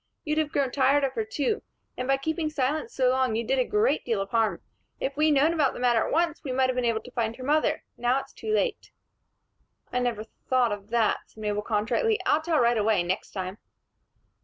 [0.23, 1.61] You'd have grown tired of her, too.
[1.95, 4.59] And by keeping silence so long, you did a great deal of harm.
[4.99, 7.35] If we'd known about the matter at once, we might have been able to find
[7.35, 7.83] her mother.
[7.97, 8.89] Now it's too late."
[9.93, 12.19] "I never thought of that," said Mabel, contritely.
[12.25, 13.59] "I'll tell right away, next time."